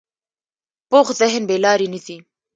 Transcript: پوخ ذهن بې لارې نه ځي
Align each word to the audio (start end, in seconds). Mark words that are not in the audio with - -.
پوخ 0.89 1.07
ذهن 1.19 1.41
بې 1.49 1.57
لارې 1.63 1.87
نه 1.93 1.99
ځي 2.05 2.17